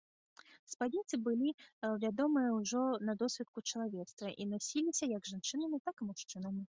[0.73, 1.49] Спадніцы былі
[2.03, 6.59] вядомыя ўжо на досвітку чалавецтва і насіліся як жанчынамі, так і мужчынамі.